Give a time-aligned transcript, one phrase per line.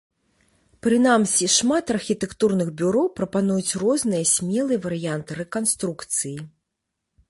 [0.87, 6.37] Прынамсі, шмат архітэктурных бюро прапануюць розныя смелыя варыянты рэканструкцыі.